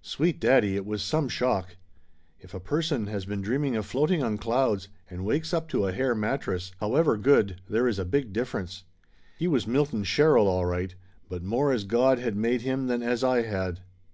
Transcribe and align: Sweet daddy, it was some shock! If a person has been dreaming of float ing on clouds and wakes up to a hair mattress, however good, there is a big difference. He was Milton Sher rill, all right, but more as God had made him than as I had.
Sweet 0.00 0.40
daddy, 0.40 0.76
it 0.76 0.86
was 0.86 1.02
some 1.02 1.28
shock! 1.28 1.76
If 2.40 2.54
a 2.54 2.58
person 2.58 3.06
has 3.08 3.26
been 3.26 3.42
dreaming 3.42 3.76
of 3.76 3.84
float 3.84 4.10
ing 4.10 4.22
on 4.22 4.38
clouds 4.38 4.88
and 5.10 5.26
wakes 5.26 5.52
up 5.52 5.68
to 5.68 5.84
a 5.86 5.92
hair 5.92 6.14
mattress, 6.14 6.72
however 6.80 7.18
good, 7.18 7.60
there 7.68 7.86
is 7.86 7.98
a 7.98 8.06
big 8.06 8.32
difference. 8.32 8.84
He 9.36 9.46
was 9.46 9.66
Milton 9.66 10.02
Sher 10.02 10.36
rill, 10.36 10.48
all 10.48 10.64
right, 10.64 10.94
but 11.28 11.42
more 11.42 11.70
as 11.70 11.84
God 11.84 12.18
had 12.18 12.34
made 12.34 12.62
him 12.62 12.86
than 12.86 13.02
as 13.02 13.22
I 13.22 13.42
had. 13.42 13.80